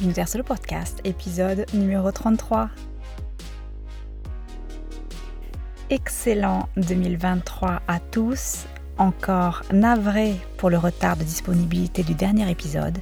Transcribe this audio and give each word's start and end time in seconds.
Univers 0.00 0.28
le 0.36 0.44
podcast, 0.44 1.00
épisode 1.02 1.66
numéro 1.74 2.12
33. 2.12 2.70
Excellent 5.90 6.68
2023 6.76 7.82
à 7.88 7.98
tous. 7.98 8.66
Encore 8.96 9.64
navré 9.72 10.36
pour 10.56 10.70
le 10.70 10.78
retard 10.78 11.16
de 11.16 11.24
disponibilité 11.24 12.04
du 12.04 12.14
dernier 12.14 12.48
épisode, 12.48 12.98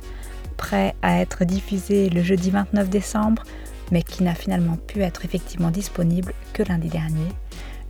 prêt 0.57 0.95
à 1.03 1.21
être 1.21 1.45
diffusé 1.45 2.09
le 2.09 2.23
jeudi 2.23 2.51
29 2.51 2.89
décembre, 2.89 3.43
mais 3.93 4.03
qui 4.03 4.23
n'a 4.23 4.35
finalement 4.35 4.77
pu 4.77 5.03
être 5.03 5.27
effectivement 5.27 5.71
disponible 5.71 6.33
que 6.55 6.63
lundi 6.63 6.89
dernier. 6.89 7.29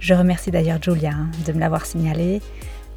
Je 0.00 0.14
remercie 0.14 0.50
d'ailleurs 0.50 0.82
Julia 0.82 1.12
hein, 1.12 1.30
de 1.46 1.52
me 1.52 1.61
l'avoir 1.61 1.86
signalé. 1.86 2.43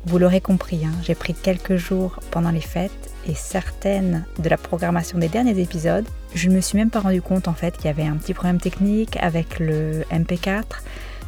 Vous 0.06 0.18
l'aurez 0.18 0.42
compris, 0.42 0.86
hein, 0.86 0.94
j'ai 1.04 1.16
pris 1.16 1.34
quelques 1.34 1.76
jours 1.76 2.20
pendant 2.32 2.52
les 2.52 2.62
fêtes 2.62 3.12
et 3.28 3.36
certaines 3.36 4.26
de 4.40 4.50
la 4.50 4.58
programmation 4.58 5.18
des 5.18 5.28
derniers 5.28 5.60
épisodes, 5.60 6.08
je 6.34 6.50
ne 6.50 6.56
me 6.56 6.62
suis 6.62 6.78
même 6.78 6.90
pas 6.90 7.02
rendu 7.02 7.22
compte 7.22 7.48
en 7.48 7.54
fait 7.54 7.76
qu'il 7.76 7.86
y 7.86 7.90
avait 7.90 8.06
un 8.06 8.16
petit 8.16 8.34
problème 8.34 8.60
technique 8.60 9.18
avec 9.18 9.60
le 9.60 10.04
MP4 10.12 10.64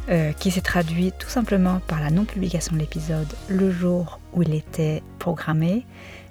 euh, 0.08 0.32
qui 0.32 0.50
s'est 0.50 0.62
traduit 0.62 1.12
tout 1.18 1.28
simplement 1.28 1.80
par 1.86 2.00
la 2.00 2.10
non-publication 2.10 2.74
de 2.74 2.80
l'épisode 2.80 3.28
le 3.48 3.70
jour 3.70 4.20
où 4.32 4.42
il 4.42 4.54
était 4.54 5.02
programmé. 5.18 5.84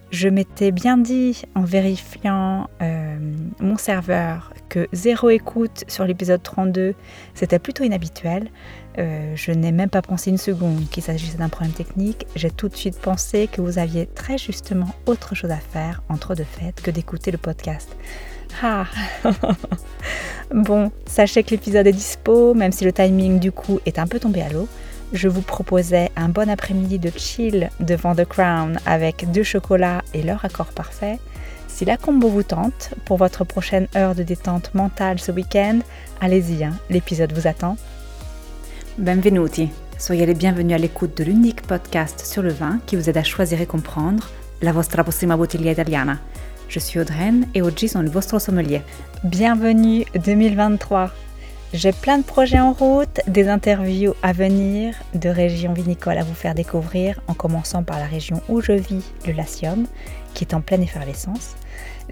Je 0.09 0.27
m'étais 0.27 0.71
bien 0.71 0.97
dit 0.97 1.43
en 1.55 1.61
vérifiant 1.61 2.69
euh, 2.81 3.17
mon 3.61 3.77
serveur 3.77 4.51
que 4.67 4.89
zéro 4.91 5.29
écoute 5.29 5.85
sur 5.87 6.03
l'épisode 6.03 6.43
32, 6.43 6.95
c'était 7.33 7.59
plutôt 7.59 7.85
inhabituel. 7.85 8.49
Euh, 8.97 9.33
je 9.35 9.51
n'ai 9.51 9.71
même 9.71 9.89
pas 9.89 10.01
pensé 10.01 10.29
une 10.29 10.37
seconde 10.37 10.89
qu'il 10.89 11.03
s'agissait 11.03 11.37
d'un 11.37 11.49
problème 11.49 11.73
technique. 11.73 12.25
J'ai 12.35 12.51
tout 12.51 12.67
de 12.67 12.75
suite 12.75 12.99
pensé 12.99 13.47
que 13.47 13.61
vous 13.61 13.79
aviez 13.79 14.05
très 14.05 14.37
justement 14.37 14.89
autre 15.05 15.35
chose 15.35 15.51
à 15.51 15.57
faire 15.57 16.03
entre 16.09 16.35
deux 16.35 16.43
fêtes 16.43 16.81
que 16.81 16.91
d'écouter 16.91 17.31
le 17.31 17.37
podcast. 17.37 17.95
Ah 18.61 18.85
Bon, 20.53 20.91
sachez 21.05 21.43
que 21.43 21.51
l'épisode 21.51 21.87
est 21.87 21.93
dispo, 21.93 22.53
même 22.53 22.73
si 22.73 22.83
le 22.83 22.91
timing 22.91 23.39
du 23.39 23.53
coup 23.53 23.79
est 23.85 23.99
un 23.99 24.07
peu 24.07 24.19
tombé 24.19 24.41
à 24.41 24.49
l'eau. 24.49 24.67
Je 25.13 25.27
vous 25.27 25.41
proposais 25.41 26.09
un 26.15 26.29
bon 26.29 26.49
après-midi 26.49 26.99
de 26.99 27.11
chill 27.15 27.69
devant 27.79 28.15
The 28.15 28.25
Crown 28.25 28.79
avec 28.85 29.29
deux 29.31 29.43
chocolats 29.43 30.01
et 30.13 30.23
leur 30.23 30.43
accord 30.43 30.67
parfait. 30.67 31.19
Si 31.67 31.85
la 31.85 31.97
combo 31.97 32.27
vous 32.27 32.43
tente 32.43 32.93
pour 33.05 33.17
votre 33.17 33.43
prochaine 33.43 33.87
heure 33.95 34.15
de 34.15 34.23
détente 34.23 34.73
mentale 34.73 35.19
ce 35.19 35.31
week-end, 35.31 35.79
allez-y, 36.19 36.63
hein, 36.63 36.73
l'épisode 36.89 37.33
vous 37.33 37.47
attend. 37.47 37.77
Benvenuti, 39.01 39.71
soyez 39.97 40.27
les 40.27 40.35
bienvenus 40.35 40.75
à 40.75 40.77
l'écoute 40.77 41.17
de 41.17 41.23
l'unique 41.23 41.63
podcast 41.63 42.23
sur 42.23 42.43
le 42.43 42.51
vin 42.51 42.79
qui 42.85 42.95
vous 42.95 43.09
aide 43.09 43.17
à 43.17 43.23
choisir 43.23 43.59
et 43.59 43.65
comprendre 43.65 44.29
la 44.61 44.71
vostra 44.71 45.03
prossima 45.03 45.35
bottiglia 45.35 45.71
italiana. 45.71 46.19
Je 46.69 46.77
suis 46.77 46.99
Audreyne 46.99 47.47
et 47.55 47.63
oggi 47.63 47.87
sono 47.87 48.03
il 48.03 48.11
vostro 48.11 48.37
sommelier. 48.37 48.83
Bienvenue 49.23 50.05
2023 50.13 51.11
j'ai 51.73 51.93
plein 51.93 52.17
de 52.17 52.23
projets 52.23 52.59
en 52.59 52.73
route, 52.73 53.21
des 53.27 53.47
interviews 53.47 54.13
à 54.21 54.33
venir, 54.33 54.93
de 55.15 55.29
régions 55.29 55.71
vinicoles 55.71 56.17
à 56.17 56.23
vous 56.23 56.33
faire 56.33 56.53
découvrir, 56.53 57.21
en 57.29 57.33
commençant 57.33 57.81
par 57.81 57.97
la 57.97 58.07
région 58.07 58.41
où 58.49 58.59
je 58.59 58.73
vis, 58.73 59.05
le 59.25 59.31
Latium, 59.31 59.85
qui 60.33 60.43
est 60.43 60.53
en 60.53 60.59
pleine 60.59 60.83
effervescence. 60.83 61.55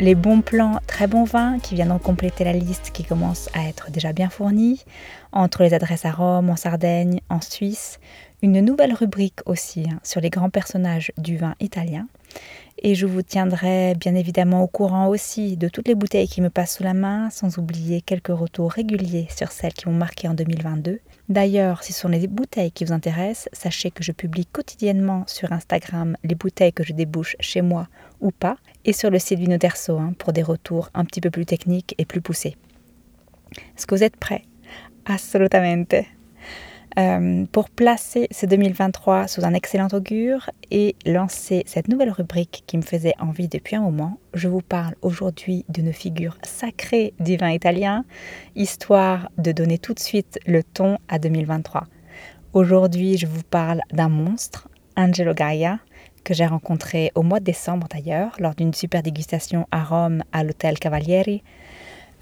Les 0.02 0.16
bons 0.16 0.40
plans, 0.40 0.80
très 0.88 1.08
bons 1.08 1.26
vins 1.26 1.60
qui 1.60 1.76
viendront 1.76 2.00
compléter 2.00 2.46
la 2.46 2.54
liste 2.54 2.92
qui 2.94 3.04
commence 3.04 3.50
à 3.54 3.68
être 3.68 3.92
déjà 3.92 4.14
bien 4.14 4.30
fournie, 4.30 4.86
entre 5.34 5.62
les 5.62 5.74
adresses 5.74 6.06
à 6.06 6.12
Rome, 6.12 6.50
en 6.50 6.56
Sardaigne, 6.56 7.20
en 7.28 7.42
Suisse, 7.42 8.00
une 8.42 8.62
nouvelle 8.62 8.94
rubrique 8.94 9.42
aussi 9.46 9.84
hein, 9.92 10.00
sur 10.04 10.22
les 10.22 10.30
grands 10.30 10.50
personnages 10.50 11.12
du 11.18 11.36
vin 11.36 11.54
italien. 11.60 12.08
Et 12.82 12.96
je 12.96 13.06
vous 13.06 13.24
tiendrai 13.24 13.94
bien 14.00 14.16
évidemment 14.16 14.64
au 14.64 14.68
courant 14.68 15.10
aussi 15.10 15.58
de 15.58 15.68
toutes 15.68 15.90
les 15.90 15.96
bouteilles 15.96 16.30
qui 16.30 16.40
me 16.40 16.50
passent 16.50 16.78
sous 16.78 16.84
la 16.84 16.94
main, 16.94 17.30
sans 17.30 17.58
oublier 17.58 18.00
quelques 18.00 18.28
retours 18.28 18.72
réguliers 18.72 19.28
sur 19.36 19.52
celles 19.52 19.74
qui 19.74 19.90
m'ont 19.90 19.96
marqué 19.96 20.30
en 20.30 20.34
2022. 20.34 21.02
D'ailleurs, 21.28 21.84
si 21.84 21.92
ce 21.92 22.00
sont 22.00 22.08
les 22.08 22.26
bouteilles 22.28 22.72
qui 22.72 22.86
vous 22.86 22.94
intéressent, 22.94 23.50
sachez 23.52 23.92
que 23.92 24.02
je 24.02 24.14
publie 24.14 24.46
quotidiennement 24.46 25.26
sur 25.28 25.52
Instagram 25.52 26.16
les 26.24 26.36
bouteilles 26.36 26.72
que 26.72 26.86
je 26.86 26.94
débouche 26.94 27.36
chez 27.42 27.62
moi 27.62 27.90
ou 28.22 28.32
pas, 28.32 28.56
sur 28.94 29.10
le 29.10 29.20
site 29.20 29.40
Vinoterso 29.40 29.98
hein, 29.98 30.14
pour 30.18 30.34
des 30.34 30.44
retours 30.44 30.90
un 30.94 31.06
petit 31.06 31.22
peu 31.22 31.30
plus 31.30 31.46
techniques 31.46 31.96
et 31.98 32.06
plus 32.06 32.22
poussés. 32.22 32.56
Est-ce 33.78 33.88
que 33.88 33.96
vous 33.96 34.04
êtes 34.04 34.18
prêts? 34.18 34.44
Assolutamente. 35.06 35.96
Euh, 36.98 37.46
pour 37.52 37.70
placer 37.70 38.28
ce 38.32 38.46
2023 38.46 39.28
sous 39.28 39.46
un 39.46 39.54
excellent 39.54 39.90
augure 39.94 40.50
et 40.72 40.96
lancer 41.06 41.64
cette 41.68 41.88
nouvelle 41.88 42.10
rubrique 42.10 42.64
qui 42.66 42.78
me 42.78 42.82
faisait 42.82 43.14
envie 43.20 43.48
depuis 43.48 43.76
un 43.76 43.82
moment, 43.82 44.18
je 44.34 44.48
vous 44.48 44.62
parle 44.62 44.96
aujourd'hui 45.02 45.66
d'une 45.70 45.94
figure 45.94 46.38
sacrée 46.42 47.14
du 47.20 47.38
vin 47.38 47.52
italien, 47.52 48.06
histoire 48.56 49.30
de 49.38 49.52
donner 49.52 49.78
tout 49.78 49.94
de 49.94 50.00
suite 50.00 50.40
le 50.48 50.64
ton 50.64 50.98
à 51.08 51.20
2023. 51.20 51.86
Aujourd'hui, 52.54 53.18
je 53.18 53.28
vous 53.28 53.44
parle 53.44 53.82
d'un 53.94 54.10
monstre, 54.10 54.68
Angelo 54.98 55.36
Gaia, 55.36 55.80
que 56.24 56.34
j'ai 56.34 56.46
rencontré 56.46 57.12
au 57.16 57.24
mois 57.24 57.40
de 57.40 57.46
décembre 57.46 57.88
d'ailleurs, 57.90 58.36
lors 58.40 58.56
d'une 58.56 58.74
super 58.74 59.04
dégustation 59.04 59.68
à 59.72 59.84
Rome 59.84 60.24
à 60.32 60.44
l'hôtel 60.44 60.80
Cavalieri. 60.80 61.44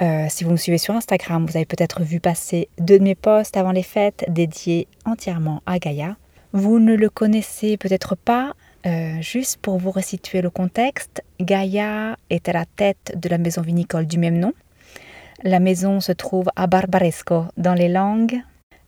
Euh, 0.01 0.27
si 0.29 0.43
vous 0.43 0.51
me 0.51 0.57
suivez 0.57 0.77
sur 0.77 0.93
Instagram, 0.95 1.45
vous 1.45 1.57
avez 1.57 1.65
peut-être 1.65 2.03
vu 2.03 2.19
passer 2.19 2.69
deux 2.79 2.99
de 2.99 3.03
mes 3.03 3.15
posts 3.15 3.57
avant 3.57 3.71
les 3.71 3.83
fêtes 3.83 4.25
dédiés 4.27 4.87
entièrement 5.05 5.61
à 5.65 5.79
Gaïa. 5.79 6.17
Vous 6.53 6.79
ne 6.79 6.95
le 6.95 7.09
connaissez 7.09 7.77
peut-être 7.77 8.15
pas, 8.15 8.53
euh, 8.85 9.21
juste 9.21 9.57
pour 9.57 9.77
vous 9.77 9.91
resituer 9.91 10.41
le 10.41 10.49
contexte, 10.49 11.23
Gaïa 11.39 12.15
à 12.31 12.51
la 12.53 12.65
tête 12.65 13.13
de 13.15 13.27
la 13.27 13.37
maison 13.37 13.61
vinicole 13.61 14.05
du 14.05 14.17
même 14.17 14.37
nom. 14.37 14.53
La 15.43 15.59
maison 15.59 15.99
se 15.99 16.11
trouve 16.11 16.47
à 16.55 16.67
Barbaresco 16.67 17.45
dans 17.57 17.73
les 17.73 17.89
Langues. 17.89 18.41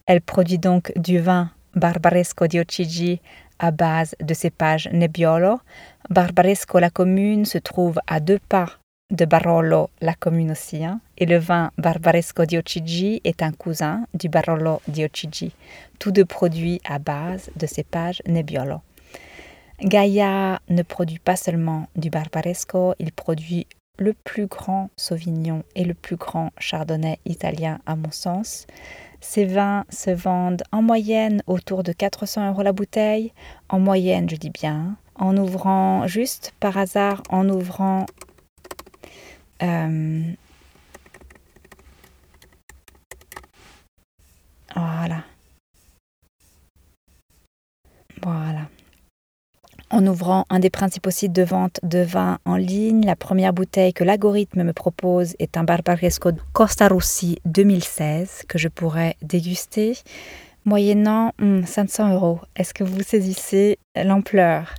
Elle 0.05 0.21
produit 0.21 0.57
donc 0.57 0.91
du 0.95 1.19
vin 1.19 1.51
Barbaresco 1.75 2.47
di 2.47 2.59
Ocigi 2.59 3.21
à 3.59 3.71
base 3.71 4.15
de 4.21 4.33
cépage 4.33 4.89
Nebbiolo. 4.91 5.59
Barbaresco, 6.09 6.79
la 6.79 6.89
commune, 6.89 7.45
se 7.45 7.57
trouve 7.57 7.99
à 8.07 8.19
deux 8.19 8.39
pas 8.39 8.79
de 9.11 9.25
Barolo, 9.25 9.89
la 10.01 10.13
commune 10.13 10.51
aussi, 10.51 10.81
et 11.17 11.25
le 11.25 11.37
vin 11.37 11.71
Barbaresco 11.77 12.45
di 12.45 12.57
Ocigi 12.57 13.21
est 13.23 13.41
un 13.41 13.51
cousin 13.51 14.05
du 14.13 14.29
Barolo 14.29 14.81
di 14.87 15.03
Ocigi, 15.03 15.51
tous 15.97 16.11
deux 16.11 16.25
produits 16.25 16.79
à 16.87 16.99
base 16.99 17.49
de 17.55 17.65
cépage 17.65 18.21
Nebbiolo. 18.27 18.81
Gaia 19.81 20.59
ne 20.69 20.83
produit 20.83 21.19
pas 21.19 21.35
seulement 21.35 21.87
du 21.95 22.09
Barbaresco, 22.09 22.93
il 22.99 23.11
produit 23.11 23.65
le 23.97 24.13
plus 24.13 24.45
grand 24.45 24.89
Sauvignon 24.95 25.63
et 25.75 25.85
le 25.85 25.93
plus 25.93 26.15
grand 26.15 26.51
Chardonnay 26.57 27.19
italien 27.25 27.79
à 27.85 27.95
mon 27.95 28.11
sens. 28.11 28.67
Ces 29.21 29.45
vins 29.45 29.85
se 29.89 30.11
vendent 30.11 30.63
en 30.71 30.81
moyenne 30.81 31.43
autour 31.47 31.83
de 31.83 31.91
400 31.91 32.49
euros 32.49 32.63
la 32.63 32.71
bouteille, 32.71 33.33
en 33.67 33.79
moyenne 33.79 34.29
je 34.29 34.35
dis 34.35 34.49
bien, 34.49 34.97
en 35.15 35.35
ouvrant 35.37 36.07
juste 36.07 36.53
par 36.59 36.77
hasard, 36.77 37.21
en 37.29 37.47
ouvrant 37.49 38.05
euh, 39.61 40.23
voilà. 44.75 45.23
Voilà. 48.21 48.69
En 49.91 50.05
ouvrant 50.05 50.45
un 50.51 50.59
des 50.59 50.69
principaux 50.69 51.09
sites 51.09 51.33
de 51.33 51.41
vente 51.41 51.79
de 51.81 51.99
vin 51.99 52.37
en 52.45 52.57
ligne, 52.57 53.05
la 53.05 53.15
première 53.15 53.53
bouteille 53.53 53.91
que 53.91 54.03
l'algorithme 54.03 54.63
me 54.63 54.73
propose 54.73 55.35
est 55.39 55.57
un 55.57 55.63
Barbaresco 55.63 56.29
Costa 56.53 56.87
Rossi 56.87 57.39
2016 57.45 58.43
que 58.47 58.59
je 58.59 58.67
pourrais 58.67 59.15
déguster, 59.23 59.97
moyennant 60.63 61.33
500 61.39 62.05
hmm, 62.05 62.11
euros. 62.11 62.39
Est-ce 62.55 62.75
que 62.75 62.83
vous 62.83 63.01
saisissez 63.01 63.79
l'ampleur? 63.95 64.75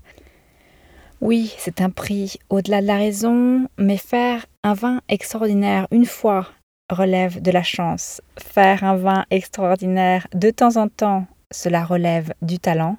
Oui, 1.21 1.55
c'est 1.59 1.81
un 1.81 1.91
prix 1.91 2.39
au-delà 2.49 2.81
de 2.81 2.87
la 2.87 2.97
raison, 2.97 3.67
mais 3.79 3.97
faire 3.97 4.47
un 4.63 4.75
vin 4.75 5.01
extraordinaire 5.09 5.89
une 5.91 6.07
fois 6.07 6.47
relève 6.89 7.43
de 7.43 7.51
la 7.51 7.65
chance. 7.65 8.23
Faire 8.39 8.85
un 8.85 8.95
vin 8.95 9.25
extraordinaire 9.33 10.29
de 10.35 10.51
temps 10.51 10.77
en 10.77 10.87
temps, 10.87 11.27
cela 11.51 11.85
relève 11.85 12.33
du 12.43 12.61
talent. 12.61 12.97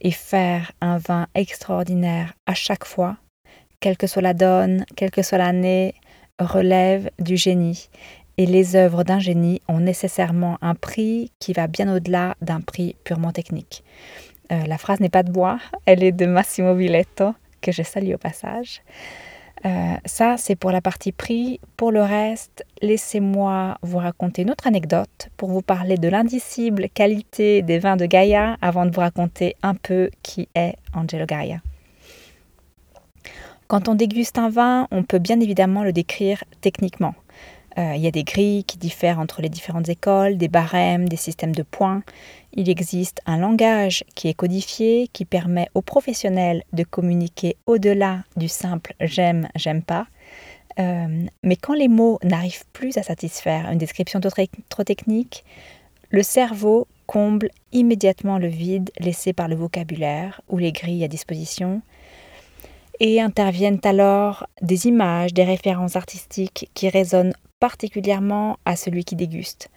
Et 0.00 0.10
faire 0.10 0.72
un 0.80 0.98
vin 0.98 1.26
extraordinaire 1.34 2.32
à 2.46 2.54
chaque 2.54 2.84
fois, 2.84 3.16
quelle 3.80 3.96
que 3.96 4.06
soit 4.06 4.22
la 4.22 4.34
donne, 4.34 4.84
quelle 4.96 5.10
que 5.10 5.22
soit 5.22 5.38
l'année, 5.38 5.94
relève 6.38 7.10
du 7.18 7.36
génie. 7.36 7.88
Et 8.38 8.46
les 8.46 8.76
œuvres 8.76 9.04
d'un 9.04 9.18
génie 9.18 9.60
ont 9.68 9.80
nécessairement 9.80 10.56
un 10.62 10.74
prix 10.74 11.30
qui 11.38 11.52
va 11.52 11.66
bien 11.66 11.94
au-delà 11.94 12.34
d'un 12.40 12.60
prix 12.60 12.96
purement 13.04 13.32
technique. 13.32 13.84
Euh, 14.52 14.64
la 14.66 14.78
phrase 14.78 15.00
n'est 15.00 15.10
pas 15.10 15.22
de 15.22 15.30
bois, 15.30 15.58
elle 15.86 16.02
est 16.02 16.12
de 16.12 16.26
Massimo 16.26 16.74
Viletto, 16.74 17.34
que 17.60 17.72
je 17.72 17.82
salue 17.82 18.14
au 18.14 18.18
passage. 18.18 18.82
Euh, 19.66 19.94
ça, 20.06 20.36
c'est 20.38 20.56
pour 20.56 20.70
la 20.70 20.80
partie 20.80 21.12
prix. 21.12 21.60
Pour 21.76 21.92
le 21.92 22.02
reste, 22.02 22.64
laissez-moi 22.80 23.76
vous 23.82 23.98
raconter 23.98 24.42
une 24.42 24.50
autre 24.50 24.66
anecdote 24.66 25.28
pour 25.36 25.50
vous 25.50 25.62
parler 25.62 25.96
de 25.96 26.08
l'indicible 26.08 26.88
qualité 26.88 27.62
des 27.62 27.78
vins 27.78 27.96
de 27.96 28.06
Gaïa 28.06 28.56
avant 28.62 28.86
de 28.86 28.90
vous 28.90 29.00
raconter 29.00 29.56
un 29.62 29.74
peu 29.74 30.10
qui 30.22 30.48
est 30.54 30.76
Angelo 30.94 31.26
Gaia. 31.26 31.60
Quand 33.66 33.88
on 33.88 33.94
déguste 33.94 34.38
un 34.38 34.48
vin, 34.48 34.88
on 34.90 35.04
peut 35.04 35.18
bien 35.18 35.38
évidemment 35.40 35.84
le 35.84 35.92
décrire 35.92 36.42
techniquement. 36.60 37.14
Euh, 37.78 37.92
il 37.94 38.02
y 38.02 38.06
a 38.06 38.10
des 38.10 38.24
grilles 38.24 38.64
qui 38.64 38.78
diffèrent 38.78 39.18
entre 39.18 39.42
les 39.42 39.48
différentes 39.48 39.88
écoles, 39.88 40.36
des 40.36 40.48
barèmes, 40.48 41.08
des 41.08 41.16
systèmes 41.16 41.54
de 41.54 41.62
points. 41.62 42.02
Il 42.52 42.68
existe 42.68 43.20
un 43.26 43.38
langage 43.38 44.04
qui 44.14 44.28
est 44.28 44.34
codifié, 44.34 45.08
qui 45.12 45.24
permet 45.24 45.68
aux 45.74 45.82
professionnels 45.82 46.64
de 46.72 46.82
communiquer 46.82 47.56
au-delà 47.66 48.24
du 48.36 48.48
simple 48.48 48.94
j'aime, 49.00 49.48
j'aime 49.54 49.82
pas. 49.82 50.06
Euh, 50.78 51.26
mais 51.42 51.56
quand 51.56 51.74
les 51.74 51.88
mots 51.88 52.18
n'arrivent 52.24 52.64
plus 52.72 52.96
à 52.96 53.02
satisfaire 53.02 53.70
une 53.70 53.78
description 53.78 54.20
trop 54.20 54.84
technique, 54.84 55.44
le 56.10 56.22
cerveau 56.22 56.86
comble 57.06 57.50
immédiatement 57.72 58.38
le 58.38 58.48
vide 58.48 58.90
laissé 58.98 59.32
par 59.32 59.48
le 59.48 59.56
vocabulaire 59.56 60.40
ou 60.48 60.58
les 60.58 60.72
grilles 60.72 61.04
à 61.04 61.08
disposition, 61.08 61.82
et 63.00 63.20
interviennent 63.20 63.80
alors 63.84 64.46
des 64.60 64.86
images, 64.86 65.32
des 65.32 65.44
références 65.44 65.96
artistiques 65.96 66.70
qui 66.74 66.88
résonnent 66.88 67.32
particulièrement 67.60 68.58
à 68.64 68.74
celui 68.74 69.04
qui 69.04 69.16
déguste. 69.16 69.70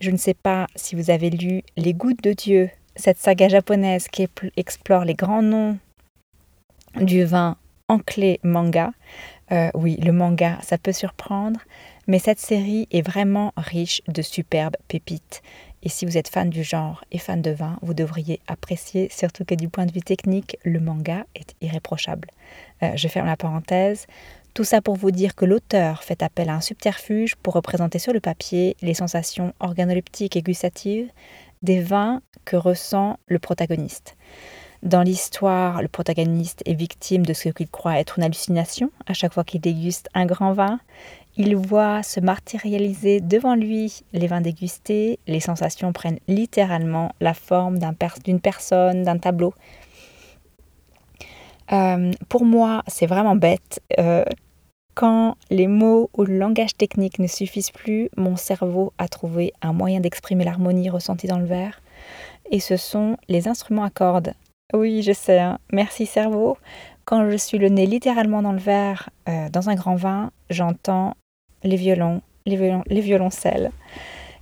Je 0.00 0.10
ne 0.10 0.16
sais 0.16 0.34
pas 0.34 0.66
si 0.76 0.94
vous 0.94 1.10
avez 1.10 1.30
lu 1.30 1.62
Les 1.76 1.94
Gouttes 1.94 2.22
de 2.22 2.32
Dieu, 2.32 2.70
cette 2.96 3.18
saga 3.18 3.48
japonaise 3.48 4.08
qui 4.08 4.26
explore 4.56 5.04
les 5.04 5.14
grands 5.14 5.42
noms 5.42 5.78
du 7.00 7.24
vin 7.24 7.56
en 7.88 7.98
clé 7.98 8.40
manga. 8.42 8.92
Euh, 9.52 9.70
oui, 9.74 9.96
le 9.96 10.12
manga, 10.12 10.58
ça 10.62 10.76
peut 10.76 10.92
surprendre, 10.92 11.60
mais 12.06 12.18
cette 12.18 12.40
série 12.40 12.88
est 12.90 13.06
vraiment 13.06 13.52
riche 13.56 14.02
de 14.08 14.22
superbes 14.22 14.76
pépites. 14.88 15.42
Et 15.82 15.88
si 15.88 16.04
vous 16.04 16.18
êtes 16.18 16.28
fan 16.28 16.50
du 16.50 16.64
genre 16.64 17.04
et 17.12 17.18
fan 17.18 17.42
de 17.42 17.52
vin, 17.52 17.78
vous 17.80 17.94
devriez 17.94 18.40
apprécier, 18.48 19.08
surtout 19.10 19.44
que 19.44 19.54
du 19.54 19.68
point 19.68 19.86
de 19.86 19.92
vue 19.92 20.00
technique, 20.00 20.56
le 20.64 20.80
manga 20.80 21.24
est 21.34 21.54
irréprochable. 21.60 22.28
Euh, 22.82 22.92
je 22.96 23.06
ferme 23.08 23.26
la 23.26 23.36
parenthèse. 23.36 24.06
Tout 24.56 24.64
ça 24.64 24.80
pour 24.80 24.96
vous 24.96 25.10
dire 25.10 25.34
que 25.34 25.44
l'auteur 25.44 26.02
fait 26.02 26.22
appel 26.22 26.48
à 26.48 26.54
un 26.54 26.62
subterfuge 26.62 27.36
pour 27.36 27.52
représenter 27.52 27.98
sur 27.98 28.14
le 28.14 28.20
papier 28.20 28.74
les 28.80 28.94
sensations 28.94 29.52
organoleptiques 29.60 30.34
et 30.34 30.40
gustatives 30.40 31.10
des 31.60 31.82
vins 31.82 32.22
que 32.46 32.56
ressent 32.56 33.18
le 33.26 33.38
protagoniste. 33.38 34.16
Dans 34.82 35.02
l'histoire, 35.02 35.82
le 35.82 35.88
protagoniste 35.88 36.62
est 36.64 36.72
victime 36.72 37.26
de 37.26 37.34
ce 37.34 37.50
qu'il 37.50 37.68
croit 37.68 38.00
être 38.00 38.18
une 38.18 38.24
hallucination 38.24 38.90
à 39.06 39.12
chaque 39.12 39.34
fois 39.34 39.44
qu'il 39.44 39.60
déguste 39.60 40.08
un 40.14 40.24
grand 40.24 40.54
vin 40.54 40.80
il 41.36 41.54
voit 41.54 42.02
se 42.02 42.20
matérialiser 42.20 43.20
devant 43.20 43.56
lui 43.56 44.00
les 44.14 44.26
vins 44.26 44.40
dégustés, 44.40 45.18
les 45.26 45.40
sensations 45.40 45.92
prennent 45.92 46.18
littéralement 46.28 47.12
la 47.20 47.34
forme 47.34 47.78
d'une 48.24 48.40
personne, 48.40 49.02
d'un 49.02 49.18
tableau. 49.18 49.52
Euh, 51.72 52.12
pour 52.30 52.44
moi, 52.44 52.82
c'est 52.86 53.06
vraiment 53.06 53.36
bête. 53.36 53.82
Euh, 53.98 54.24
quand 54.96 55.36
les 55.50 55.66
mots 55.66 56.08
ou 56.16 56.24
le 56.24 56.38
langage 56.38 56.74
technique 56.74 57.18
ne 57.18 57.26
suffisent 57.26 57.70
plus, 57.70 58.08
mon 58.16 58.34
cerveau 58.36 58.94
a 58.96 59.08
trouvé 59.08 59.52
un 59.60 59.74
moyen 59.74 60.00
d'exprimer 60.00 60.42
l'harmonie 60.42 60.88
ressentie 60.88 61.26
dans 61.26 61.38
le 61.38 61.44
verre. 61.44 61.82
Et 62.50 62.60
ce 62.60 62.78
sont 62.78 63.18
les 63.28 63.46
instruments 63.46 63.84
à 63.84 63.90
cordes. 63.90 64.32
Oui, 64.72 65.02
je 65.02 65.12
sais, 65.12 65.38
hein. 65.38 65.58
merci 65.70 66.06
cerveau. 66.06 66.56
Quand 67.04 67.30
je 67.30 67.36
suis 67.36 67.58
le 67.58 67.68
nez 67.68 67.84
littéralement 67.84 68.40
dans 68.40 68.52
le 68.52 68.58
verre, 68.58 69.10
euh, 69.28 69.50
dans 69.50 69.68
un 69.68 69.74
grand 69.74 69.96
vin, 69.96 70.30
j'entends 70.48 71.14
les 71.62 71.76
violons, 71.76 72.22
les, 72.46 73.00
violoncelles. 73.00 73.72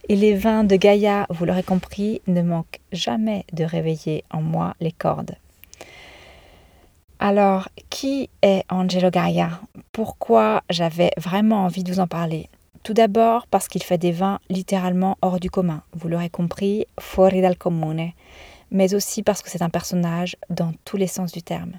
Et 0.09 0.15
les 0.15 0.35
vins 0.35 0.63
de 0.63 0.77
Gaïa, 0.77 1.27
vous 1.31 1.47
l'aurez 1.47 1.65
compris, 1.65 2.23
ne 2.29 2.43
manquent 2.43 2.81
jamais 2.93 3.45
de 3.53 3.65
réveiller 3.65 4.23
en 4.31 4.41
moi 4.41 4.75
les 4.81 4.93
cordes. 4.93 5.35
Alors, 7.19 7.69
qui 7.91 8.29
est 8.43 8.65
Angelo 8.69 9.11
Gaia 9.11 9.61
Pourquoi 9.95 10.65
j'avais 10.71 11.13
vraiment 11.17 11.67
envie 11.67 11.85
de 11.85 11.93
vous 11.93 12.01
en 12.01 12.09
parler 12.09 12.49
Tout 12.83 12.95
d'abord 12.95 13.47
parce 13.47 13.69
qu'il 13.69 13.85
fait 13.85 13.97
des 13.97 14.11
vins 14.11 14.41
littéralement 14.51 15.17
hors 15.23 15.39
du 15.39 15.51
commun, 15.51 15.85
vous 15.93 16.09
l'aurez 16.09 16.31
compris, 16.31 16.89
fuori 16.99 17.41
dal 17.41 17.57
comune, 17.57 18.11
mais 18.73 18.93
aussi 18.93 19.23
parce 19.23 19.41
que 19.41 19.51
c'est 19.51 19.63
un 19.63 19.71
personnage 19.71 20.35
dans 20.51 20.73
tous 20.85 20.97
les 20.97 21.07
sens 21.07 21.31
du 21.31 21.43
terme. 21.43 21.75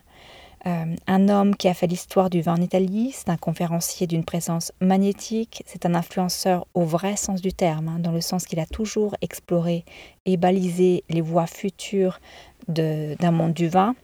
Euh, 0.66 0.96
un 1.08 1.28
homme 1.28 1.58
qui 1.58 1.68
a 1.68 1.74
fait 1.74 1.88
l'histoire 1.88 2.30
du 2.30 2.42
vin 2.42 2.54
en 2.54 2.62
Italie, 2.62 3.12
c'est 3.14 3.30
un 3.30 3.36
conférencier 3.36 4.08
d'une 4.08 4.24
présence 4.24 4.72
magnétique, 4.80 5.62
c'est 5.66 5.86
un 5.86 5.94
influenceur 5.94 6.66
au 6.74 6.86
vrai 6.86 7.18
sens 7.18 7.42
du 7.42 7.52
terme, 7.52 7.90
hein, 7.90 8.00
dans 8.00 8.14
le 8.14 8.22
sens 8.22 8.46
qu'il 8.46 8.62
a 8.62 8.66
toujours 8.66 9.16
exploré 9.22 9.84
et 10.26 10.38
balisé 10.38 11.04
les 11.10 11.22
voies 11.22 11.48
futures 11.48 12.22
d'un 12.68 13.32
monde 13.32 13.54
du 13.54 13.68
vin. 13.68 13.96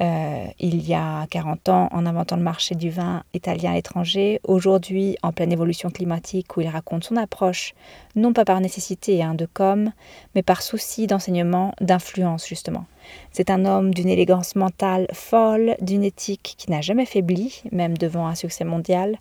Euh, 0.00 0.46
il 0.58 0.84
y 0.84 0.92
a 0.92 1.26
40 1.30 1.68
ans 1.68 1.88
en 1.92 2.04
inventant 2.04 2.34
le 2.34 2.42
marché 2.42 2.74
du 2.74 2.90
vin 2.90 3.22
italien 3.32 3.70
à 3.70 3.74
l'étranger, 3.74 4.40
aujourd'hui 4.42 5.16
en 5.22 5.30
pleine 5.30 5.52
évolution 5.52 5.88
climatique 5.88 6.56
où 6.56 6.62
il 6.62 6.68
raconte 6.68 7.04
son 7.04 7.16
approche, 7.16 7.74
non 8.16 8.32
pas 8.32 8.44
par 8.44 8.60
nécessité 8.60 9.22
hein, 9.22 9.34
de 9.34 9.46
com, 9.46 9.92
mais 10.34 10.42
par 10.42 10.62
souci 10.62 11.06
d'enseignement, 11.06 11.74
d'influence 11.80 12.48
justement. 12.48 12.86
C'est 13.30 13.50
un 13.50 13.64
homme 13.64 13.94
d'une 13.94 14.08
élégance 14.08 14.56
mentale 14.56 15.06
folle, 15.12 15.76
d'une 15.80 16.02
éthique 16.02 16.56
qui 16.58 16.72
n'a 16.72 16.80
jamais 16.80 17.06
faibli, 17.06 17.62
même 17.70 17.96
devant 17.96 18.26
un 18.26 18.34
succès 18.34 18.64
mondial. 18.64 19.18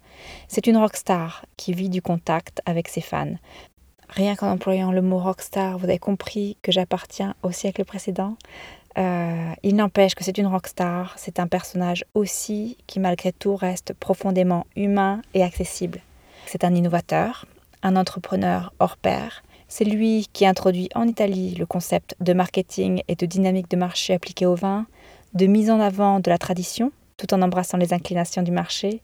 C'est 0.48 0.66
une 0.66 0.78
rockstar 0.78 1.46
qui 1.56 1.74
vit 1.74 1.90
du 1.90 2.02
contact 2.02 2.62
avec 2.66 2.88
ses 2.88 3.02
fans. 3.02 3.36
Rien 4.16 4.36
qu'en 4.36 4.52
employant 4.52 4.92
le 4.92 5.02
mot 5.02 5.18
rockstar, 5.18 5.80
vous 5.80 5.86
avez 5.86 5.98
compris 5.98 6.56
que 6.62 6.72
j'appartiens 6.72 7.34
au 7.42 7.50
siècle 7.50 7.84
précédent. 7.84 8.36
Euh, 9.00 9.52
il 9.64 9.76
n'empêche 9.76 10.14
que 10.14 10.24
c'est 10.24 10.38
une 10.38 10.46
rockstar, 10.46 11.16
c'est 11.18 11.40
un 11.40 11.48
personnage 11.48 12.06
aussi 12.14 12.78
qui 12.86 13.00
malgré 13.00 13.32
tout 13.32 13.56
reste 13.56 13.94
profondément 13.94 14.68
humain 14.76 15.24
et 15.34 15.42
accessible. 15.42 16.00
C'est 16.46 16.64
un 16.64 16.76
innovateur, 16.76 17.48
un 17.82 17.96
entrepreneur 17.96 18.72
hors 18.78 18.98
pair. 18.98 19.42
C'est 19.68 19.84
lui 19.84 20.28
qui 20.32 20.46
introduit 20.46 20.90
en 20.94 21.08
Italie 21.08 21.56
le 21.56 21.66
concept 21.66 22.16
de 22.20 22.34
marketing 22.34 23.02
et 23.08 23.16
de 23.16 23.26
dynamique 23.26 23.72
de 23.72 23.78
marché 23.78 24.14
appliqué 24.14 24.46
au 24.46 24.54
vin, 24.54 24.86
de 25.34 25.48
mise 25.48 25.72
en 25.72 25.80
avant 25.80 26.20
de 26.20 26.30
la 26.30 26.38
tradition, 26.38 26.92
tout 27.18 27.34
en 27.34 27.42
embrassant 27.42 27.78
les 27.78 27.94
inclinations 27.94 28.44
du 28.44 28.52
marché. 28.52 29.02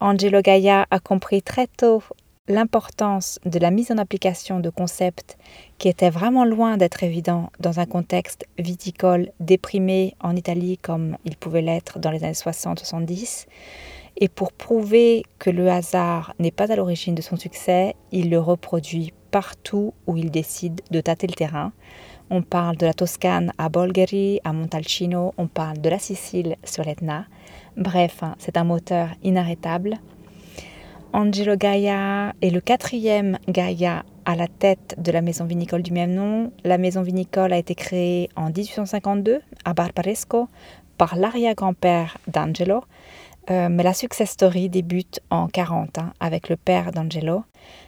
Angelo 0.00 0.40
Gaia 0.42 0.86
a 0.90 0.98
compris 0.98 1.42
très 1.42 1.68
tôt 1.68 2.02
l'importance 2.48 3.38
de 3.44 3.58
la 3.58 3.70
mise 3.70 3.92
en 3.92 3.98
application 3.98 4.58
de 4.58 4.70
concepts 4.70 5.36
qui 5.76 5.88
étaient 5.88 6.10
vraiment 6.10 6.44
loin 6.44 6.76
d'être 6.76 7.02
évidents 7.02 7.50
dans 7.60 7.78
un 7.78 7.86
contexte 7.86 8.46
viticole 8.58 9.30
déprimé 9.38 10.14
en 10.20 10.34
Italie 10.34 10.78
comme 10.78 11.16
il 11.24 11.36
pouvait 11.36 11.62
l'être 11.62 11.98
dans 11.98 12.10
les 12.10 12.24
années 12.24 12.32
60-70. 12.32 13.46
Et 14.16 14.28
pour 14.28 14.52
prouver 14.52 15.22
que 15.38 15.50
le 15.50 15.70
hasard 15.70 16.34
n'est 16.38 16.50
pas 16.50 16.72
à 16.72 16.76
l'origine 16.76 17.14
de 17.14 17.22
son 17.22 17.36
succès, 17.36 17.94
il 18.10 18.30
le 18.30 18.40
reproduit 18.40 19.12
partout 19.30 19.94
où 20.06 20.16
il 20.16 20.30
décide 20.30 20.80
de 20.90 21.00
tâter 21.00 21.26
le 21.26 21.34
terrain. 21.34 21.72
On 22.30 22.42
parle 22.42 22.76
de 22.76 22.86
la 22.86 22.94
Toscane 22.94 23.52
à 23.58 23.68
Bolgheri, 23.68 24.40
à 24.42 24.52
Montalcino, 24.52 25.34
on 25.38 25.46
parle 25.46 25.78
de 25.78 25.88
la 25.88 25.98
Sicile 25.98 26.56
sur 26.64 26.82
l'Etna. 26.82 27.26
Bref, 27.76 28.22
hein, 28.22 28.34
c'est 28.38 28.56
un 28.56 28.64
moteur 28.64 29.10
inarrêtable 29.22 29.98
Angelo 31.14 31.56
Gaia 31.56 32.34
est 32.42 32.50
le 32.50 32.60
quatrième 32.60 33.38
Gaia 33.48 34.04
à 34.26 34.36
la 34.36 34.46
tête 34.46 34.94
de 34.98 35.10
la 35.10 35.22
maison 35.22 35.46
vinicole 35.46 35.82
du 35.82 35.90
même 35.90 36.12
nom. 36.12 36.52
La 36.64 36.76
maison 36.76 37.00
vinicole 37.00 37.54
a 37.54 37.56
été 37.56 37.74
créée 37.74 38.28
en 38.36 38.50
1852 38.50 39.40
à 39.64 39.72
Barbaresco 39.72 40.48
par 40.98 41.16
l'arrière-grand-père 41.16 42.18
d'Angelo, 42.26 42.84
euh, 43.50 43.68
mais 43.70 43.82
la 43.82 43.94
success 43.94 44.30
story 44.30 44.68
débute 44.68 45.20
en 45.30 45.48
40 45.48 45.96
hein, 45.98 46.12
avec 46.20 46.50
le 46.50 46.56
père 46.56 46.92
d'Angelo. 46.92 47.42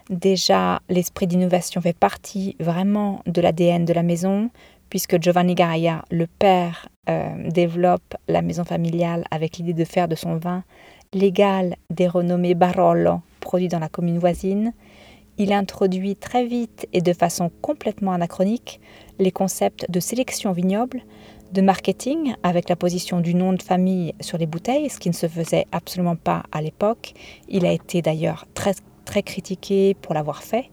Déjà, 0.09 0.81
l'esprit 0.89 1.27
d'innovation 1.27 1.83
fait 1.83 1.97
partie 1.97 2.57
vraiment 2.59 3.21
de 3.27 3.43
l'ADN 3.43 3.85
de 3.85 3.93
la 3.93 4.03
maison, 4.03 4.49
puisque 4.89 5.21
Giovanni 5.21 5.55
Gaia, 5.55 6.05
le 6.11 6.27
père, 6.27 6.89
euh, 7.11 7.50
développe 7.50 8.15
la 8.29 8.41
maison 8.41 8.65
familiale 8.65 9.25
avec 9.31 9.59
l'idée 9.59 9.75
de 9.75 9.85
faire 9.85 10.09
de 10.09 10.15
son 10.15 10.37
vin 10.37 10.65
légal 11.12 11.75
des 11.90 12.07
renommés 12.07 12.55
Barolo, 12.55 13.21
produits 13.40 13.69
dans 13.69 13.81
la 13.81 13.88
commune 13.88 14.19
voisine, 14.19 14.73
il 15.38 15.52
introduit 15.52 16.14
très 16.14 16.47
vite 16.47 16.87
et 16.93 17.00
de 17.00 17.12
façon 17.12 17.50
complètement 17.62 18.12
anachronique 18.12 18.81
les 19.19 19.33
concepts 19.33 19.90
de 19.90 19.99
sélection 19.99 20.52
vignoble, 20.52 21.02
de 21.52 21.62
marketing 21.62 22.35
avec 22.45 22.69
la 22.69 22.76
position 22.76 23.21
du 23.21 23.35
nom 23.35 23.52
de 23.52 23.62
famille 23.62 24.14
sur 24.21 24.38
les 24.38 24.47
bouteilles, 24.47 24.88
ce 24.88 25.00
qui 25.00 25.09
ne 25.09 25.14
se 25.14 25.26
faisait 25.26 25.67
absolument 25.73 26.14
pas 26.14 26.45
à 26.52 26.62
l'époque. 26.62 27.14
Il 27.49 27.67
a 27.67 27.73
été 27.73 28.02
d'ailleurs 28.02 28.47
très, 28.55 28.75
critiqué 29.23 29.95
pour 29.95 30.14
l'avoir 30.14 30.45
fait. 30.45 30.71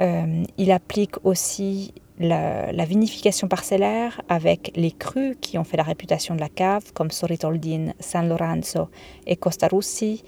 Euh, 0.00 0.44
il 0.56 0.70
applique 0.70 1.16
aussi 1.24 1.92
la, 2.18 2.84
vinification 2.84 3.48
parcellaire 3.48 4.20
avec 4.28 4.72
les 4.76 4.92
crus 4.92 5.36
qui 5.40 5.58
ont 5.58 5.64
fait 5.64 5.76
la 5.76 5.82
réputation 5.82 6.34
de 6.34 6.40
la 6.40 6.48
cave, 6.48 6.92
comme 6.92 7.10
Soritoldin, 7.10 7.92
San 8.00 8.28
Lorenzo 8.28 8.88
et 9.26 9.36
Costa 9.36 9.68
Russi, 9.68 10.24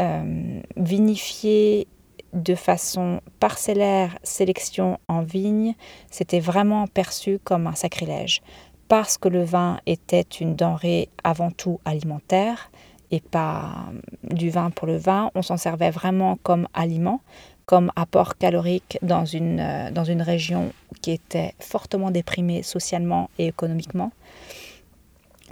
euh, 0.00 0.60
vinifier 0.76 1.86
de 2.32 2.54
façon 2.54 3.20
parcellaire, 3.40 4.18
sélection 4.22 4.98
en 5.08 5.22
vigne, 5.22 5.74
c'était 6.10 6.40
vraiment 6.40 6.86
perçu 6.86 7.38
comme 7.42 7.66
un 7.66 7.74
sacrilège, 7.74 8.42
parce 8.88 9.18
que 9.18 9.28
le 9.28 9.42
vin 9.42 9.80
était 9.86 10.20
une 10.40 10.54
denrée 10.54 11.08
avant 11.24 11.50
tout 11.50 11.80
alimentaire 11.84 12.70
et 13.10 13.20
pas 13.20 13.90
du 14.22 14.48
vin 14.48 14.70
pour 14.70 14.86
le 14.86 14.96
vin. 14.96 15.30
On 15.34 15.42
s'en 15.42 15.58
servait 15.58 15.90
vraiment 15.90 16.38
comme 16.42 16.66
aliment, 16.72 17.20
comme 17.66 17.90
apport 17.96 18.36
calorique 18.36 18.98
dans 19.02 19.24
une, 19.24 19.60
euh, 19.60 19.90
dans 19.90 20.04
une 20.04 20.22
région 20.22 20.72
qui 21.00 21.10
était 21.12 21.54
fortement 21.58 22.10
déprimée 22.10 22.62
socialement 22.62 23.30
et 23.38 23.46
économiquement. 23.46 24.12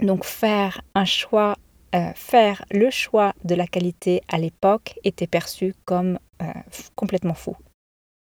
Donc 0.01 0.25
faire 0.25 0.81
un 0.95 1.05
choix, 1.05 1.55
euh, 1.95 2.11
faire 2.15 2.63
le 2.71 2.89
choix 2.89 3.33
de 3.43 3.55
la 3.55 3.67
qualité 3.67 4.21
à 4.27 4.37
l'époque 4.37 4.95
était 5.03 5.27
perçu 5.27 5.75
comme 5.85 6.19
euh, 6.41 6.45
complètement 6.95 7.35
fou. 7.35 7.55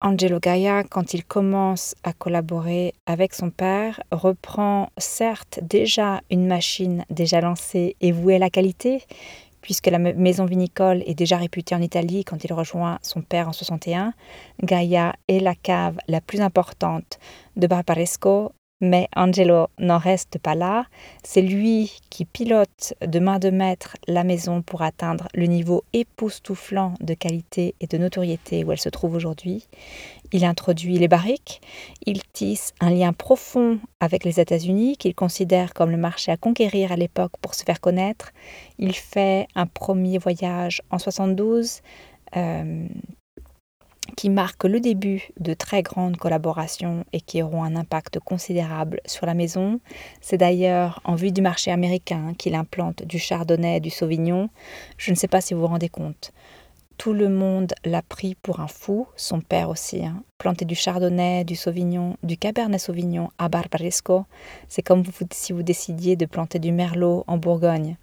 Angelo 0.02 0.40
Gaia, 0.40 0.86
quand 0.86 1.14
il 1.14 1.26
commence 1.26 1.94
à 2.04 2.14
collaborer 2.14 2.94
avec 3.06 3.34
son 3.34 3.50
père, 3.50 4.02
reprend 4.12 4.90
certes 4.98 5.60
déjà 5.62 6.22
une 6.32 6.48
machine 6.48 7.04
déjà 7.10 7.42
lancée 7.42 7.98
et 8.00 8.14
vouée 8.14 8.36
à 8.36 8.40
la 8.40 8.50
qualité, 8.50 9.04
puisque 9.62 9.88
la 9.88 10.00
maison 10.00 10.46
vinicole 10.46 11.04
est 11.06 11.16
déjà 11.16 11.38
réputée 11.38 11.76
en 11.76 11.82
Italie 11.82 12.24
quand 12.24 12.44
il 12.44 12.54
rejoint 12.54 13.00
son 13.02 13.22
père 13.22 13.50
en 13.50 13.54
61. 13.54 14.14
Gaia 14.64 15.14
est 15.28 15.40
la 15.40 15.56
cave 15.56 15.98
la 16.08 16.22
plus 16.22 16.42
importante 16.42 17.20
de 17.56 17.68
Barbaresco 17.68 18.54
mais 18.82 19.10
Angelo 19.16 19.68
n'en 19.78 19.98
reste 19.98 20.38
pas 20.40 20.56
là. 20.56 20.86
C'est 21.24 21.42
lui 21.42 21.92
qui 22.10 22.26
pilote 22.26 22.94
de 23.06 23.20
main 23.20 23.40
de 23.40 23.50
maître 23.50 23.98
la 24.08 24.24
maison 24.24 24.62
pour 24.62 24.82
atteindre 24.82 25.28
le 25.34 25.46
niveau 25.46 25.84
époustouflant 25.94 26.94
de 27.02 27.14
qualité 27.14 27.76
et 27.82 27.88
de 27.88 27.98
notoriété 27.98 28.64
où 28.64 28.72
elle 28.72 28.80
se 28.80 28.90
trouve 28.90 29.16
aujourd'hui. 29.16 29.68
Il 30.32 30.46
introduit 30.46 30.98
les 30.98 31.08
barriques, 31.08 31.62
il 32.06 32.22
tisse 32.34 32.74
un 32.80 32.92
lien 32.92 33.14
profond 33.14 33.80
avec 34.00 34.24
les 34.24 34.40
États-Unis 34.40 34.96
qu'il 34.98 35.16
considère 35.16 35.74
comme 35.74 35.90
le 35.90 35.98
marché 35.98 36.32
à 36.32 36.38
conquérir 36.38 36.92
à 36.92 36.96
l'époque 36.96 37.34
pour 37.42 37.56
se 37.56 37.64
faire 37.64 37.82
connaître. 37.82 38.32
Il 38.78 38.94
fait 38.94 39.48
un 39.56 39.66
premier 39.66 40.18
voyage 40.18 40.82
en 40.92 41.00
72 41.00 41.82
qui 44.16 44.30
marquent 44.30 44.66
le 44.66 44.80
début 44.80 45.30
de 45.40 45.54
très 45.54 45.82
grandes 45.82 46.18
collaborations 46.18 47.06
et 47.14 47.22
qui 47.22 47.42
auront 47.42 47.64
un 47.64 47.76
impact 47.76 48.20
considérable 48.20 49.00
sur 49.06 49.26
la 49.26 49.34
maison. 49.34 49.80
C'est 50.22 50.38
d'ailleurs 50.38 51.02
en 51.04 51.16
vue 51.16 51.32
du 51.32 51.42
marché 51.42 51.72
américain 51.72 52.34
qu'il 52.38 52.56
implante 52.56 53.04
du 53.04 53.20
chardonnay 53.20 53.78
et 53.78 53.80
du 53.80 53.90
sauvignon. 53.90 54.50
Je 54.98 55.12
ne 55.12 55.16
sais 55.16 55.28
pas 55.28 55.42
si 55.42 55.54
vous 55.54 55.62
vous 55.62 55.68
rendez 55.68 55.90
compte. 55.90 56.32
Tout 57.00 57.14
le 57.14 57.30
monde 57.30 57.74
l'a 57.86 58.02
pris 58.02 58.36
pour 58.36 58.60
un 58.60 58.68
fou, 58.68 59.08
son 59.16 59.40
père 59.40 59.70
aussi. 59.70 60.06
Hein. 60.06 60.22
Planter 60.38 60.66
du 60.66 60.76
chardonnay, 60.76 61.46
du 61.46 61.56
sauvignon, 61.56 62.18
du 62.24 62.36
cabernet 62.36 62.78
sauvignon 62.78 63.30
à 63.38 63.48
Barbaresco, 63.48 64.26
c'est 64.68 64.82
comme 64.82 65.04
si 65.32 65.54
vous 65.54 65.64
décidiez 65.64 66.18
de 66.18 66.26
planter 66.26 66.60
du 66.60 66.74
merlot 66.74 67.24
en 67.28 67.38
Bourgogne. 67.38 67.96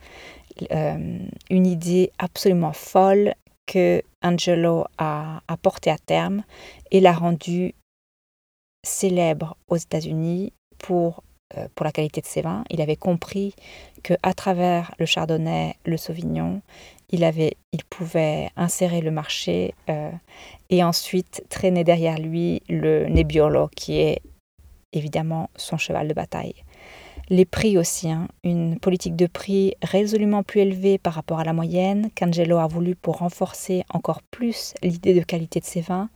Euh, 0.72 1.18
une 1.50 1.66
idée 1.66 2.10
absolument 2.18 2.72
folle 2.72 3.34
que 3.66 4.00
Angelo 4.22 4.86
a, 4.96 5.42
porté 5.60 5.90
à 5.90 5.98
terme 5.98 6.42
et 6.90 7.00
l'a 7.00 7.12
rendu 7.12 7.74
célèbre 8.82 9.58
aux 9.68 9.76
États-Unis 9.76 10.54
pour, 10.78 11.22
euh, 11.58 11.68
pour 11.74 11.84
la 11.84 11.92
qualité 11.92 12.22
de 12.22 12.26
ses 12.26 12.40
vins. 12.40 12.64
Il 12.70 12.80
avait 12.80 12.96
compris 12.96 13.54
que 14.02 14.14
à 14.22 14.32
travers 14.32 14.94
le 14.98 15.04
Chardonnay, 15.04 15.74
le 15.84 15.98
Sauvignon, 15.98 16.62
il, 17.10 17.25
avait, 17.25 17.56
il 17.72 17.84
pouvait 17.84 18.50
insérer 18.56 19.00
le 19.00 19.10
marché 19.10 19.75
euh, 19.88 20.10
et 20.70 20.82
ensuite 20.82 21.44
traîner 21.48 21.84
derrière 21.84 22.18
lui 22.18 22.62
le 22.68 23.06
Nebbiolo, 23.06 23.68
qui 23.75 23.98
est 23.98 24.20
évidemment 24.92 25.50
son 25.56 25.76
cheval 25.76 26.08
de 26.08 26.14
bataille. 26.14 26.54
Les 27.28 27.44
prix 27.44 27.76
aussi, 27.76 28.08
hein. 28.08 28.28
une 28.44 28.78
politique 28.78 29.16
de 29.16 29.26
prix 29.26 29.75
résolument 29.82 30.44
plus 30.44 30.60
élevée 30.60 30.96
par 30.96 31.14
rapport 31.14 31.40
à 31.40 31.44
la 31.44 31.52
moyenne 31.52 32.08
qu'Angelo 32.14 32.58
a 32.58 32.68
voulu 32.68 32.94
pour 32.94 33.18
renforcer 33.18 33.82
encore 33.92 34.22
plus 34.30 34.75
l'idée 34.82 35.12
de 35.12 35.22
qualité 35.22 35.58
de 35.58 35.64
ses 35.64 35.80
vins, 35.80 36.08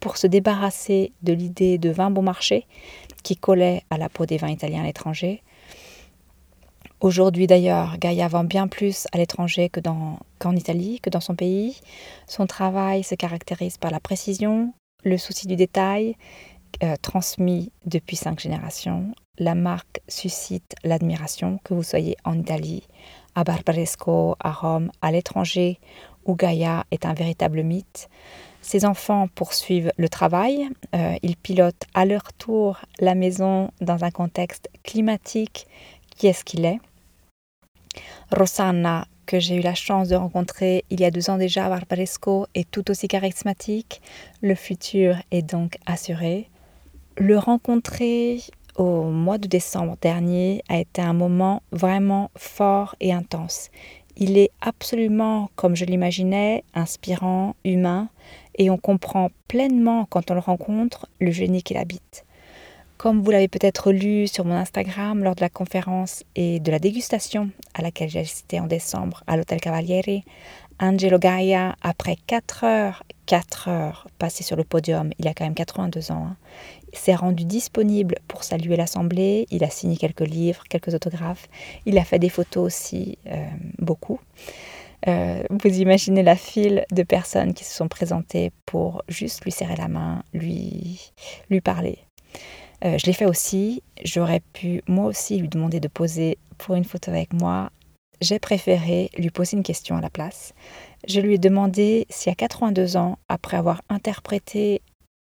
pour 0.00 0.18
se 0.18 0.26
débarrasser 0.26 1.12
de 1.22 1.32
l'idée 1.32 1.78
de 1.78 1.90
vin 1.90 2.10
bon 2.10 2.22
marché 2.22 2.66
qui 3.22 3.36
collait 3.36 3.82
à 3.90 3.96
la 3.96 4.08
peau 4.10 4.26
des 4.26 4.36
vins 4.36 4.50
italiens 4.50 4.82
à 4.82 4.86
l'étranger. 4.86 5.42
Aujourd'hui 7.00 7.46
d'ailleurs, 7.46 7.96
Gaia 7.96 8.28
vend 8.28 8.44
bien 8.44 8.68
plus 8.68 9.06
à 9.12 9.16
l'étranger 9.16 9.70
qu'en 9.70 10.54
Italie, 10.54 11.00
que 11.00 11.08
dans 11.08 11.20
son 11.20 11.34
pays. 11.34 11.80
Son 12.26 12.46
travail 12.46 13.04
se 13.04 13.14
caractérise 13.14 13.78
par 13.78 13.90
la 13.90 14.00
précision, 14.00 14.74
le 15.02 15.16
souci 15.16 15.46
du 15.46 15.56
détail, 15.56 16.14
euh, 16.82 16.96
transmis 17.00 17.72
depuis 17.86 18.16
cinq 18.16 18.38
générations, 18.38 19.12
la 19.38 19.54
marque 19.54 20.02
suscite 20.08 20.74
l'admiration, 20.84 21.58
que 21.64 21.72
vous 21.72 21.82
soyez 21.82 22.16
en 22.24 22.38
Italie, 22.38 22.86
à 23.34 23.44
Barbaresco, 23.44 24.36
à 24.38 24.52
Rome, 24.52 24.90
à 25.00 25.10
l'étranger, 25.10 25.78
où 26.26 26.34
Gaïa 26.34 26.84
est 26.90 27.06
un 27.06 27.14
véritable 27.14 27.62
mythe. 27.62 28.10
Ses 28.60 28.84
enfants 28.84 29.26
poursuivent 29.34 29.92
le 29.96 30.08
travail, 30.10 30.68
euh, 30.94 31.16
ils 31.22 31.38
pilotent 31.38 31.86
à 31.94 32.04
leur 32.04 32.34
tour 32.34 32.78
la 32.98 33.14
maison 33.14 33.70
dans 33.80 34.04
un 34.04 34.10
contexte 34.10 34.68
climatique 34.82 35.66
qui 36.14 36.26
est 36.26 36.34
ce 36.34 36.44
qu'il 36.44 36.66
est. 36.66 36.78
Rosanna, 38.30 39.06
que 39.26 39.38
j'ai 39.38 39.56
eu 39.56 39.60
la 39.60 39.74
chance 39.74 40.08
de 40.08 40.16
rencontrer 40.16 40.84
il 40.90 41.00
y 41.00 41.04
a 41.04 41.10
deux 41.10 41.30
ans 41.30 41.36
déjà 41.36 41.66
à 41.66 41.68
Barbaresco, 41.68 42.46
est 42.54 42.70
tout 42.70 42.90
aussi 42.90 43.08
charismatique. 43.08 44.00
Le 44.40 44.54
futur 44.54 45.16
est 45.30 45.42
donc 45.42 45.76
assuré. 45.86 46.48
Le 47.16 47.38
rencontrer 47.38 48.40
au 48.76 49.04
mois 49.04 49.38
de 49.38 49.46
décembre 49.46 49.96
dernier 50.00 50.62
a 50.68 50.78
été 50.78 51.02
un 51.02 51.12
moment 51.12 51.62
vraiment 51.70 52.30
fort 52.36 52.96
et 53.00 53.12
intense. 53.12 53.70
Il 54.16 54.36
est 54.36 54.50
absolument, 54.60 55.50
comme 55.54 55.76
je 55.76 55.84
l'imaginais, 55.84 56.64
inspirant, 56.74 57.54
humain, 57.64 58.08
et 58.56 58.68
on 58.68 58.78
comprend 58.78 59.30
pleinement 59.48 60.06
quand 60.06 60.30
on 60.30 60.34
le 60.34 60.40
rencontre 60.40 61.08
le 61.20 61.30
génie 61.30 61.62
qu'il 61.62 61.76
habite. 61.76 62.24
Comme 63.00 63.22
vous 63.22 63.30
l'avez 63.30 63.48
peut-être 63.48 63.92
lu 63.92 64.28
sur 64.28 64.44
mon 64.44 64.54
Instagram 64.54 65.24
lors 65.24 65.34
de 65.34 65.40
la 65.40 65.48
conférence 65.48 66.22
et 66.36 66.60
de 66.60 66.70
la 66.70 66.78
dégustation 66.78 67.48
à 67.72 67.80
laquelle 67.80 68.10
j'ai 68.10 68.18
assisté 68.18 68.60
en 68.60 68.66
décembre 68.66 69.24
à 69.26 69.38
l'Hôtel 69.38 69.58
Cavaliere, 69.58 70.20
Angelo 70.78 71.18
Gaia, 71.18 71.76
après 71.80 72.16
4 72.26 72.64
heures, 72.64 73.02
4 73.24 73.68
heures 73.68 74.06
passées 74.18 74.44
sur 74.44 74.54
le 74.54 74.64
podium, 74.64 75.12
il 75.18 75.26
a 75.28 75.32
quand 75.32 75.44
même 75.44 75.54
82 75.54 76.12
ans, 76.12 76.26
hein, 76.26 76.36
s'est 76.92 77.14
rendu 77.14 77.46
disponible 77.46 78.16
pour 78.28 78.44
saluer 78.44 78.76
l'Assemblée. 78.76 79.46
Il 79.50 79.64
a 79.64 79.70
signé 79.70 79.96
quelques 79.96 80.20
livres, 80.28 80.64
quelques 80.68 80.92
autographes. 80.92 81.48
Il 81.86 81.96
a 81.96 82.04
fait 82.04 82.18
des 82.18 82.28
photos 82.28 82.66
aussi, 82.66 83.16
euh, 83.28 83.46
beaucoup. 83.78 84.20
Euh, 85.08 85.42
vous 85.48 85.80
imaginez 85.80 86.22
la 86.22 86.36
file 86.36 86.84
de 86.92 87.02
personnes 87.02 87.54
qui 87.54 87.64
se 87.64 87.74
sont 87.74 87.88
présentées 87.88 88.52
pour 88.66 89.02
juste 89.08 89.42
lui 89.44 89.52
serrer 89.52 89.76
la 89.76 89.88
main, 89.88 90.22
lui, 90.34 91.12
lui 91.48 91.62
parler. 91.62 91.96
Euh, 92.84 92.98
je 92.98 93.06
l'ai 93.06 93.12
fait 93.12 93.26
aussi. 93.26 93.82
J'aurais 94.04 94.40
pu 94.52 94.82
moi 94.88 95.06
aussi 95.06 95.38
lui 95.38 95.48
demander 95.48 95.80
de 95.80 95.88
poser 95.88 96.38
pour 96.58 96.74
une 96.74 96.84
photo 96.84 97.10
avec 97.10 97.32
moi 97.32 97.70
j'ai 98.20 98.38
préféré 98.38 99.10
lui 99.16 99.30
poser 99.30 99.56
une 99.56 99.62
question 99.62 99.96
à 99.96 100.00
la 100.00 100.10
place. 100.10 100.54
Je 101.08 101.20
lui 101.20 101.34
ai 101.34 101.38
demandé 101.38 102.06
si 102.10 102.28
à 102.28 102.34
82 102.34 102.96
ans, 102.96 103.18
après 103.28 103.56
avoir 103.56 103.82
interprété 103.88 104.82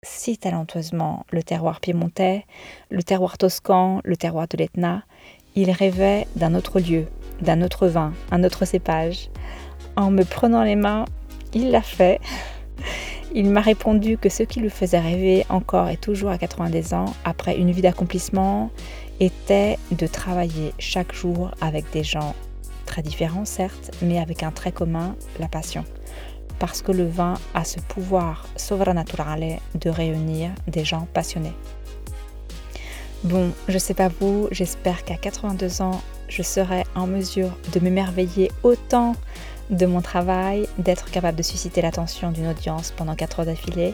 si 0.04 0.38
talentueusement 0.38 1.26
le 1.32 1.44
terroir 1.44 1.80
piémontais, 1.80 2.46
le 2.90 3.04
terroir 3.04 3.38
toscan, 3.38 4.02
le 4.04 4.18
terroir 4.18 4.48
de 4.48 4.58
l'Etna, 4.58 5.04
il 5.56 5.70
rêvait 5.72 6.28
d'un 6.36 6.56
autre 6.56 6.80
lieu, 6.80 7.06
d'un 7.42 7.62
autre 7.62 7.88
vin, 7.88 8.14
un 8.32 8.44
autre 8.44 8.66
cépage. 8.66 9.30
En 9.96 10.10
me 10.10 10.24
prenant 10.24 10.64
les 10.64 10.76
mains, 10.76 11.06
il 11.54 11.72
l'a 11.72 11.82
fait. 11.82 12.20
Il 13.34 13.50
m'a 13.50 13.62
répondu 13.62 14.18
que 14.18 14.28
ce 14.28 14.44
qui 14.44 14.60
lui 14.60 14.70
faisait 14.70 15.00
rêver 15.00 15.46
encore 15.48 15.88
et 15.88 15.96
toujours 15.96 16.32
à 16.32 16.38
90 16.38 16.94
ans, 16.94 17.14
après 17.24 17.58
une 17.58 17.72
vie 17.72 17.82
d'accomplissement, 17.82 18.72
était 19.22 19.78
de 19.92 20.06
travailler 20.06 20.74
chaque 20.80 21.14
jour 21.14 21.52
avec 21.62 21.90
des 21.92 22.04
gens 22.04 22.36
très 22.86 23.02
différents 23.02 23.46
certes, 23.46 23.92
mais 24.02 24.20
avec 24.20 24.44
un 24.44 24.52
trait 24.52 24.74
commun, 24.74 25.16
la 25.40 25.48
passion. 25.48 25.86
Parce 26.60 26.82
que 26.82 26.92
le 26.92 27.08
vin 27.08 27.36
a 27.54 27.64
ce 27.64 27.80
pouvoir 27.80 28.46
sovrannaturale 28.58 29.60
de 29.76 29.90
réunir 29.90 30.52
des 30.68 30.84
gens 30.84 31.08
passionnés. 31.14 31.54
Bon, 33.24 33.52
je 33.70 33.78
sais 33.78 33.94
pas 33.94 34.10
vous, 34.10 34.50
j'espère 34.52 35.06
qu'à 35.06 35.16
82 35.16 35.82
ans, 35.82 36.02
je 36.28 36.42
serai 36.42 36.84
en 36.96 37.08
mesure 37.08 37.52
de 37.72 37.80
m'émerveiller 37.80 38.52
autant 38.64 39.14
de 39.72 39.86
mon 39.86 40.02
travail, 40.02 40.68
d'être 40.78 41.10
capable 41.10 41.38
de 41.38 41.44
susciter 41.44 41.82
l'attention 41.82 42.32
d'une 42.32 42.48
audience 42.48 42.92
pendant 42.92 43.16
4 43.16 43.40
heures 43.40 43.46
d'affilée, 43.46 43.94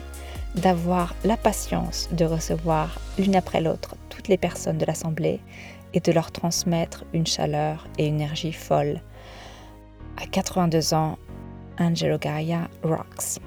d'avoir 0.56 1.14
la 1.24 1.36
patience 1.36 2.08
de 2.12 2.24
recevoir 2.24 2.98
l'une 3.18 3.36
après 3.36 3.60
l'autre 3.60 3.94
toutes 4.10 4.28
les 4.28 4.36
personnes 4.36 4.78
de 4.78 4.84
l'Assemblée 4.84 5.40
et 5.94 6.00
de 6.00 6.12
leur 6.12 6.32
transmettre 6.32 7.04
une 7.12 7.26
chaleur 7.26 7.86
et 7.96 8.06
une 8.06 8.16
énergie 8.16 8.52
folle. 8.52 9.00
À 10.20 10.26
82 10.26 10.94
ans, 10.94 11.16
Angelo 11.78 12.18
Gaia 12.18 12.68
rocks. 12.82 13.40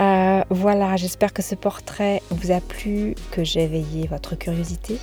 Euh, 0.00 0.42
voilà, 0.50 0.96
j'espère 0.96 1.32
que 1.32 1.42
ce 1.42 1.54
portrait 1.54 2.20
vous 2.30 2.50
a 2.50 2.60
plu, 2.60 3.14
que 3.30 3.44
j'ai 3.44 3.62
éveillé 3.62 4.06
votre 4.08 4.34
curiosité, 4.34 4.98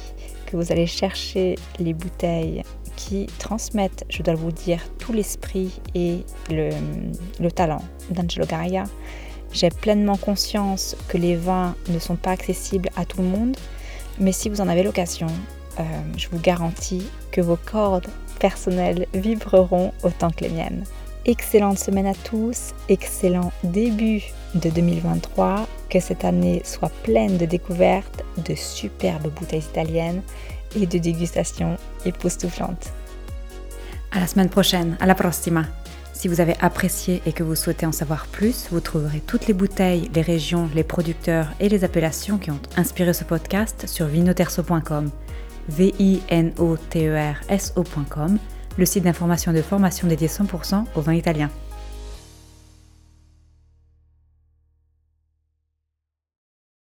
vous 0.58 0.72
allez 0.72 0.88
chercher 0.88 1.56
les 1.80 1.94
bouteilles 1.94 2.64
qui 2.96 3.28
transmettent, 3.40 4.06
je 4.10 4.22
dois 4.22 4.36
vous 4.36 4.52
dire, 4.52 4.80
tout 5.00 5.14
l'esprit 5.14 5.80
et 5.96 6.24
le, 6.50 6.70
le 7.40 7.52
talent 7.52 7.84
d'Angelo 8.10 8.46
Gaia. 8.46 8.84
J'ai 9.54 9.70
pleinement 9.70 10.18
conscience 10.18 10.96
que 11.08 11.18
les 11.18 11.36
vins 11.36 11.76
ne 11.90 12.00
sont 12.00 12.16
pas 12.16 12.32
accessibles 12.32 12.90
à 12.96 13.06
tout 13.06 13.22
le 13.22 13.28
monde, 13.28 13.58
mais 14.20 14.32
si 14.32 14.50
vous 14.50 14.62
en 14.62 14.68
avez 14.68 14.84
l'occasion, 14.84 15.28
euh, 15.80 15.84
je 16.18 16.28
vous 16.30 16.40
garantis 16.40 17.08
que 17.32 17.42
vos 17.42 17.58
cordes 17.58 18.08
personnelles 18.40 19.08
vibreront 19.14 19.94
autant 20.04 20.30
que 20.32 20.44
les 20.46 20.50
miennes. 20.50 20.84
Excellente 21.26 21.78
semaine 21.78 22.08
à 22.08 22.16
tous, 22.16 22.74
excellent 22.90 23.52
début 23.64 24.24
de 24.56 24.70
2023, 24.70 25.68
que 25.92 26.00
cette 26.00 26.26
année 26.26 26.62
soit 26.64 26.92
pleine 27.04 27.38
de 27.38 27.46
découvertes, 27.46 28.24
de 28.38 28.56
superbes 28.56 29.30
bouteilles 29.30 29.60
italiennes 29.60 30.22
et 30.76 30.86
de 30.86 30.98
dégustations 30.98 31.78
époustouflantes. 32.06 32.92
À 34.12 34.20
la 34.20 34.28
semaine 34.28 34.50
prochaine, 34.50 34.98
à 35.00 35.06
la 35.06 35.16
prossima. 35.16 35.66
Si 36.14 36.28
vous 36.28 36.40
avez 36.40 36.56
apprécié 36.62 37.22
et 37.26 37.34
que 37.34 37.44
vous 37.44 37.56
souhaitez 37.56 37.86
en 37.86 37.92
savoir 37.92 38.28
plus, 38.28 38.68
vous 38.72 38.80
trouverez 38.80 39.20
toutes 39.20 39.48
les 39.48 39.54
bouteilles, 39.54 40.10
les 40.14 40.22
régions, 40.22 40.70
les 40.76 40.84
producteurs 40.84 41.48
et 41.60 41.68
les 41.68 41.84
appellations 41.84 42.38
qui 42.38 42.52
ont 42.52 42.60
inspiré 42.78 43.14
ce 43.14 43.24
podcast 43.24 43.88
sur 43.88 44.06
vinoterso.com, 44.06 45.10
v 45.70 45.94
i 46.00 46.22
n 46.30 46.54
o 46.58 46.78
t 46.78 47.08
e 47.08 47.16
r 47.16 47.36
s 47.50 47.74
ocom 47.76 48.38
le 48.78 48.86
site 48.86 49.04
d'information 49.04 49.52
de 49.52 49.62
formation 49.62 50.08
dédié 50.08 50.28
100% 50.28 50.86
au 50.96 51.02
vin 51.02 51.14
italien. 51.14 51.50